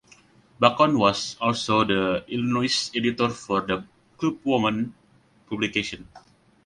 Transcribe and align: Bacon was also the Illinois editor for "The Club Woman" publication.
Bacon 0.59 0.97
was 0.97 1.37
also 1.39 1.83
the 1.83 2.25
Illinois 2.27 2.89
editor 2.95 3.29
for 3.29 3.61
"The 3.61 3.85
Club 4.17 4.39
Woman" 4.43 4.95
publication. 5.47 6.07